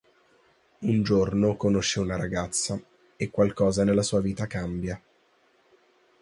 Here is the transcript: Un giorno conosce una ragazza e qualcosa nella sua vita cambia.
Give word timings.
Un 0.81 1.03
giorno 1.03 1.55
conosce 1.57 1.99
una 1.99 2.15
ragazza 2.15 2.81
e 3.15 3.29
qualcosa 3.29 3.83
nella 3.83 4.01
sua 4.01 4.19
vita 4.19 4.47
cambia. 4.47 4.99